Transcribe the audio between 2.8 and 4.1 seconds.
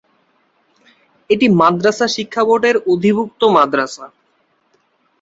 অধিভুক্ত মাদ্রাসা।